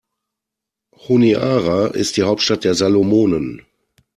[0.97, 3.61] Honiara ist die Hauptstadt der Salomonen.